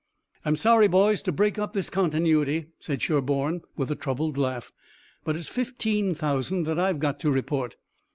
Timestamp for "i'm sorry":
0.43-0.87